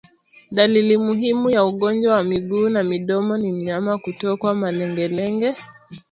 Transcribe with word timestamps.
Dalili 0.51 0.97
muhimu 0.97 1.49
ya 1.49 1.65
ugonjwa 1.65 2.13
wa 2.15 2.23
miguu 2.23 2.69
na 2.69 2.83
midomo 2.83 3.37
ni 3.37 3.51
mnyama 3.51 3.97
kutokwa 3.97 4.55
malengelenge 4.55 5.53